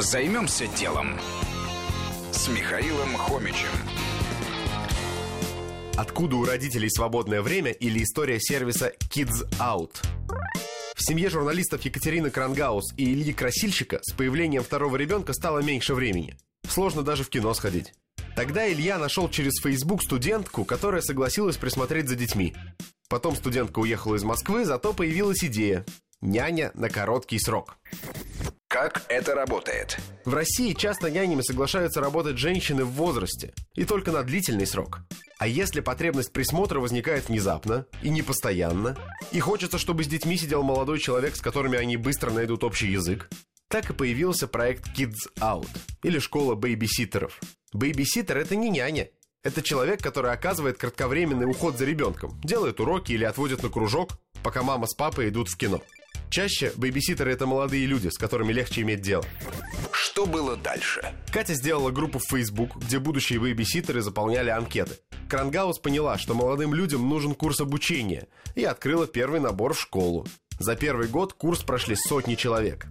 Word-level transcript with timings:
Займемся 0.00 0.66
делом 0.66 1.20
с 2.32 2.48
Михаилом 2.48 3.14
Хомичем. 3.18 3.68
Откуда 5.94 6.36
у 6.36 6.44
родителей 6.46 6.88
свободное 6.88 7.42
время 7.42 7.72
или 7.72 8.02
история 8.02 8.40
сервиса 8.40 8.94
Kids 9.14 9.46
Out? 9.58 9.96
В 10.96 11.02
семье 11.02 11.28
журналистов 11.28 11.82
Екатерины 11.82 12.30
Крангаус 12.30 12.94
и 12.96 13.12
Ильи 13.12 13.34
Красильщика 13.34 14.00
с 14.02 14.14
появлением 14.14 14.62
второго 14.62 14.96
ребенка 14.96 15.34
стало 15.34 15.58
меньше 15.58 15.92
времени. 15.92 16.34
Сложно 16.66 17.02
даже 17.02 17.22
в 17.22 17.28
кино 17.28 17.52
сходить. 17.52 17.92
Тогда 18.34 18.66
Илья 18.72 18.96
нашел 18.96 19.28
через 19.28 19.60
Facebook 19.62 20.02
студентку, 20.02 20.64
которая 20.64 21.02
согласилась 21.02 21.58
присмотреть 21.58 22.08
за 22.08 22.16
детьми. 22.16 22.56
Потом 23.10 23.36
студентка 23.36 23.80
уехала 23.80 24.14
из 24.14 24.22
Москвы, 24.22 24.64
зато 24.64 24.94
появилась 24.94 25.44
идея– 25.44 25.84
няня 26.22 26.70
на 26.74 26.88
короткий 26.88 27.38
срок. 27.38 27.76
Как 28.70 29.02
это 29.08 29.34
работает? 29.34 29.98
В 30.24 30.32
России 30.32 30.74
часто 30.74 31.10
нянями 31.10 31.42
соглашаются 31.42 32.00
работать 32.00 32.38
женщины 32.38 32.84
в 32.84 32.92
возрасте, 32.92 33.52
и 33.74 33.84
только 33.84 34.12
на 34.12 34.22
длительный 34.22 34.64
срок. 34.64 35.00
А 35.40 35.48
если 35.48 35.80
потребность 35.80 36.32
присмотра 36.32 36.78
возникает 36.78 37.28
внезапно 37.28 37.86
и 38.00 38.10
не 38.10 38.22
постоянно, 38.22 38.96
и 39.32 39.40
хочется, 39.40 39.76
чтобы 39.76 40.04
с 40.04 40.06
детьми 40.06 40.36
сидел 40.36 40.62
молодой 40.62 41.00
человек, 41.00 41.34
с 41.34 41.40
которыми 41.40 41.78
они 41.78 41.96
быстро 41.96 42.30
найдут 42.30 42.62
общий 42.62 42.86
язык, 42.86 43.28
так 43.66 43.90
и 43.90 43.92
появился 43.92 44.46
проект 44.46 44.96
Kids 44.96 45.28
Out, 45.40 45.68
или 46.04 46.20
школа 46.20 46.54
бейбиситеров. 46.54 47.40
Бейбиситер– 47.72 48.38
это 48.38 48.54
не 48.54 48.70
няня, 48.70 49.08
это 49.42 49.62
человек, 49.62 50.00
который 50.00 50.30
оказывает 50.30 50.78
кратковременный 50.78 51.50
уход 51.50 51.76
за 51.76 51.86
ребенком, 51.86 52.40
делает 52.44 52.78
уроки 52.78 53.10
или 53.10 53.24
отводит 53.24 53.64
на 53.64 53.68
кружок, 53.68 54.10
пока 54.44 54.62
мама 54.62 54.86
с 54.86 54.94
папой 54.94 55.28
идут 55.28 55.48
в 55.48 55.56
кино– 55.56 55.82
Чаще 56.30 56.72
бейбиситеры 56.76 57.32
это 57.32 57.44
молодые 57.44 57.86
люди, 57.86 58.08
с 58.08 58.16
которыми 58.16 58.52
легче 58.52 58.82
иметь 58.82 59.02
дело. 59.02 59.24
Что 59.90 60.26
было 60.26 60.56
дальше? 60.56 61.12
Катя 61.32 61.54
сделала 61.54 61.90
группу 61.90 62.20
в 62.20 62.24
Facebook, 62.24 62.76
где 62.76 63.00
будущие 63.00 63.40
бейбиситеры 63.40 64.00
заполняли 64.00 64.50
анкеты. 64.50 64.92
Крангаус 65.28 65.80
поняла, 65.80 66.18
что 66.18 66.34
молодым 66.34 66.72
людям 66.72 67.08
нужен 67.08 67.34
курс 67.34 67.60
обучения, 67.60 68.28
и 68.54 68.62
открыла 68.62 69.08
первый 69.08 69.40
набор 69.40 69.74
в 69.74 69.80
школу. 69.80 70.24
За 70.60 70.76
первый 70.76 71.08
год 71.08 71.32
курс 71.32 71.62
прошли 71.62 71.96
сотни 71.96 72.36
человек. 72.36 72.86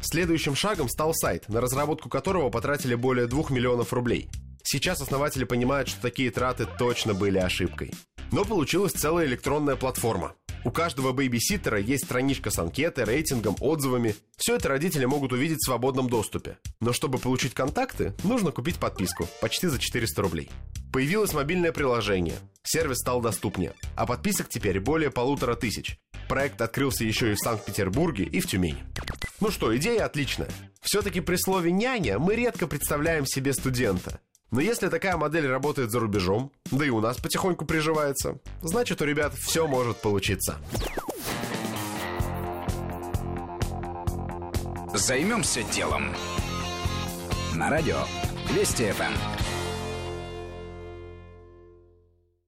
Следующим 0.00 0.54
шагом 0.54 0.88
стал 0.88 1.14
сайт, 1.14 1.48
на 1.48 1.60
разработку 1.60 2.08
которого 2.08 2.50
потратили 2.50 2.94
более 2.94 3.26
2 3.26 3.44
миллионов 3.50 3.92
рублей. 3.92 4.30
Сейчас 4.62 5.00
основатели 5.00 5.44
понимают, 5.44 5.88
что 5.88 6.00
такие 6.00 6.30
траты 6.30 6.66
точно 6.78 7.12
были 7.14 7.38
ошибкой. 7.38 7.92
Но 8.30 8.44
получилась 8.44 8.92
целая 8.92 9.26
электронная 9.26 9.76
платформа. 9.76 10.34
У 10.64 10.70
каждого 10.70 11.12
бейбиситера 11.12 11.78
есть 11.78 12.04
страничка 12.04 12.50
с 12.50 12.58
анкетой, 12.58 13.04
рейтингом, 13.04 13.54
отзывами. 13.60 14.16
Все 14.38 14.56
это 14.56 14.70
родители 14.70 15.04
могут 15.04 15.32
увидеть 15.32 15.58
в 15.58 15.66
свободном 15.66 16.08
доступе. 16.08 16.56
Но 16.80 16.94
чтобы 16.94 17.18
получить 17.18 17.52
контакты, 17.52 18.14
нужно 18.24 18.50
купить 18.50 18.76
подписку, 18.76 19.28
почти 19.42 19.66
за 19.66 19.78
400 19.78 20.22
рублей. 20.22 20.50
Появилось 20.90 21.34
мобильное 21.34 21.70
приложение. 21.70 22.36
Сервис 22.62 23.00
стал 23.00 23.20
доступнее. 23.20 23.74
А 23.94 24.06
подписок 24.06 24.48
теперь 24.48 24.80
более 24.80 25.10
полутора 25.10 25.54
тысяч. 25.54 25.98
Проект 26.30 26.62
открылся 26.62 27.04
еще 27.04 27.32
и 27.32 27.34
в 27.34 27.40
Санкт-Петербурге, 27.40 28.24
и 28.24 28.40
в 28.40 28.46
Тюмени. 28.46 28.84
Ну 29.40 29.50
что, 29.50 29.76
идея 29.76 30.06
отличная. 30.06 30.48
Все-таки 30.80 31.20
при 31.20 31.36
слове 31.36 31.72
«няня» 31.72 32.18
мы 32.18 32.36
редко 32.36 32.66
представляем 32.66 33.26
себе 33.26 33.52
студента. 33.52 34.20
Но 34.54 34.60
если 34.60 34.86
такая 34.86 35.16
модель 35.16 35.48
работает 35.48 35.90
за 35.90 35.98
рубежом, 35.98 36.52
да 36.70 36.86
и 36.86 36.88
у 36.88 37.00
нас 37.00 37.16
потихоньку 37.16 37.64
приживается, 37.64 38.38
значит 38.62 39.02
у 39.02 39.04
ребят 39.04 39.34
все 39.34 39.66
может 39.66 39.96
получиться. 39.96 40.58
Займемся 44.94 45.64
делом. 45.64 46.14
На 47.52 47.68
радио 47.68 47.98
Вести 48.52 48.92
ФМ. 48.92 49.63